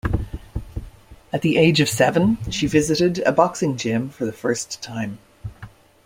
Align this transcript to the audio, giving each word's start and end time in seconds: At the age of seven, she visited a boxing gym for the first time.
At 1.31 1.43
the 1.43 1.59
age 1.59 1.79
of 1.79 1.87
seven, 1.87 2.39
she 2.49 2.65
visited 2.65 3.19
a 3.19 3.31
boxing 3.31 3.77
gym 3.77 4.09
for 4.09 4.25
the 4.25 4.31
first 4.33 4.81
time. 4.81 5.19